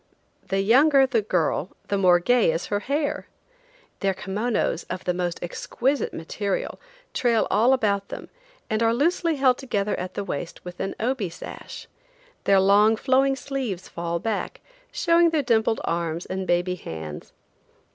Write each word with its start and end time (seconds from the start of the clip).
The 0.47 0.61
younger 0.61 1.05
the 1.05 1.21
girl 1.21 1.77
the 1.89 1.97
more 1.99 2.17
gay 2.19 2.51
is 2.51 2.65
her 2.73 2.79
hair. 2.79 3.27
Their 3.99 4.15
kimonos, 4.15 4.81
of 4.89 5.03
the 5.03 5.13
most 5.13 5.37
exquisite 5.43 6.11
material, 6.11 6.79
trail 7.13 7.45
all 7.51 7.75
around 7.77 8.01
them, 8.07 8.29
and 8.67 8.81
are 8.81 8.95
loosely 8.95 9.35
held 9.35 9.59
together 9.59 9.93
at 9.99 10.15
the 10.15 10.23
waist 10.23 10.65
with 10.65 10.79
an 10.79 10.95
obi 10.99 11.29
sash; 11.29 11.87
their 12.45 12.59
long 12.59 12.95
flowing 12.95 13.35
sleeves 13.35 13.87
fall 13.87 14.17
back, 14.17 14.61
showing 14.91 15.29
their 15.29 15.43
dimpled 15.43 15.81
arms 15.83 16.25
and 16.25 16.47
baby 16.47 16.73
hands. 16.73 17.31